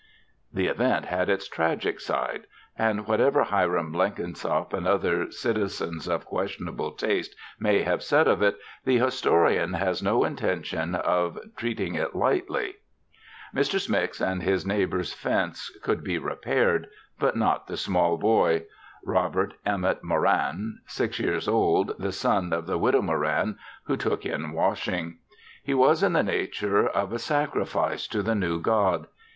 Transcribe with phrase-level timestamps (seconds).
[0.51, 6.93] The event had its tragic side and whatever Hiram Blenkinsop and other citizens of questionable
[6.93, 12.77] taste may have said of it, the historian has no intention of treating it lightly.
[13.53, 13.75] Mr.
[13.79, 16.87] Smix and his neighbor's fence could be repaired
[17.19, 18.65] but not the small boy
[19.05, 24.51] Robert Emmet Moran, six years old, the son of the Widow Moran who took in
[24.53, 25.19] washing.
[25.61, 29.05] He was in the nature of a sacrifice to the new god.